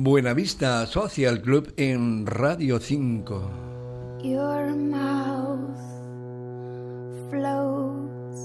[0.00, 3.50] Buenavista Social Club en Radio 5.
[4.22, 5.76] Your mouth
[7.30, 8.40] floats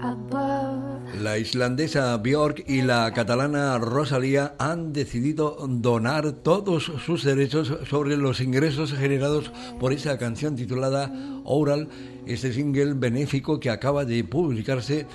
[0.00, 1.14] above.
[1.22, 8.40] La islandesa Björk y la catalana Rosalía han decidido donar todos sus derechos sobre los
[8.40, 11.12] ingresos generados por esa canción titulada
[11.44, 11.88] Oral,
[12.26, 15.06] este single benéfico que acaba de publicarse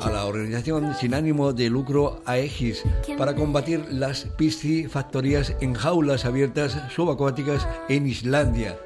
[0.00, 2.84] a la organización sin ánimo de lucro AEGIS
[3.16, 8.78] para combatir las piscifactorías en jaulas abiertas subacuáticas en Islandia.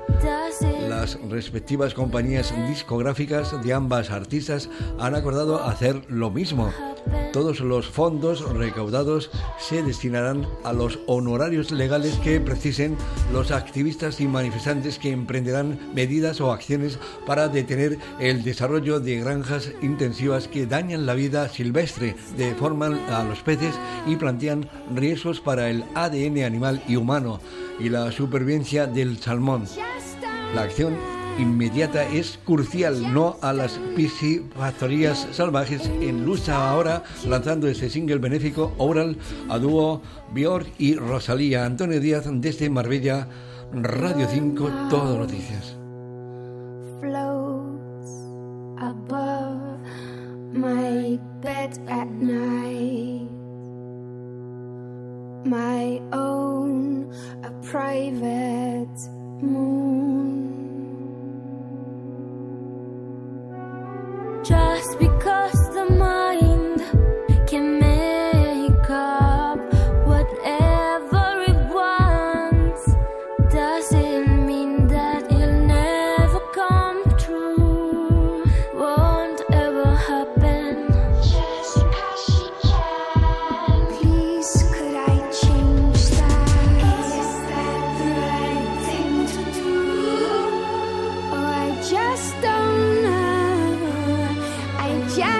[0.88, 6.72] Las respectivas compañías discográficas de ambas artistas han acordado hacer lo mismo.
[7.32, 12.96] Todos los fondos recaudados se destinarán a los honorarios legales que precisen
[13.32, 19.70] los activistas y manifestantes que emprenderán medidas o acciones para detener el desarrollo de granjas
[19.82, 23.74] intensivas que dañan la vida silvestre, deforman a los peces
[24.06, 27.40] y plantean riesgos para el ADN animal y humano
[27.78, 29.64] y la supervivencia del salmón.
[30.54, 30.96] La acción
[31.38, 38.72] inmediata es crucial, no a las piscifactorías salvajes en lucha ahora, lanzando este single benéfico
[38.78, 39.16] Oral
[39.48, 41.64] a dúo Björk y Rosalía.
[41.64, 43.28] Antonio Díaz desde Marbella,
[43.72, 45.76] Radio 5, Todo Noticias.
[47.00, 48.10] floats
[48.80, 49.80] above
[50.52, 53.28] my bed at night.
[55.44, 57.12] My own
[57.62, 58.98] private
[59.42, 60.37] moon.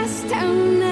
[0.09, 0.88] us down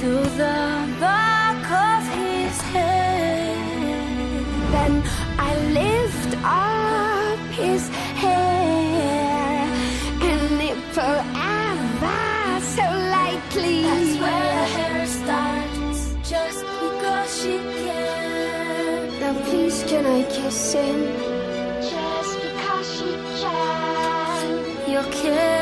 [0.00, 0.60] to the
[0.98, 3.56] back of his head?
[4.72, 5.02] Then
[5.38, 5.50] I
[5.80, 7.86] lift up his
[8.22, 9.68] hair
[10.28, 13.82] and nipple ever so lightly.
[13.82, 16.00] That's where the hair starts,
[16.32, 19.20] just because she can.
[19.20, 21.00] Now please, can I kiss him?
[21.92, 23.10] Just because she
[23.42, 24.90] can.
[24.90, 25.59] Your kiss